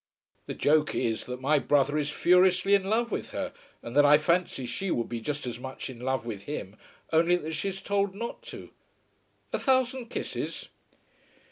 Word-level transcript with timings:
The 0.47 0.55
joke 0.55 0.95
is 0.95 1.25
that 1.27 1.41
my 1.41 1.59
brother 1.59 1.95
is 1.95 2.09
furiously 2.09 2.73
in 2.73 2.85
love 2.85 3.11
with 3.11 3.29
her, 3.33 3.53
and 3.83 3.95
that 3.95 4.03
I 4.03 4.17
fancy 4.17 4.65
she 4.65 4.89
would 4.89 5.07
be 5.07 5.21
just 5.21 5.45
as 5.45 5.59
much 5.59 5.91
in 5.91 5.99
love 5.99 6.25
with 6.25 6.45
him 6.45 6.75
only 7.13 7.35
that 7.35 7.53
she's 7.53 7.83
told 7.83 8.15
not 8.15 8.41
to. 8.49 8.71
A 9.53 9.59
thousand 9.59 10.07
kisses. 10.09 10.69